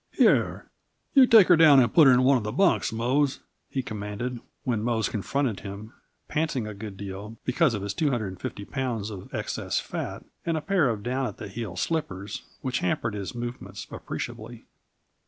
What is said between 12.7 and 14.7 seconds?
hampered his movements appreciably.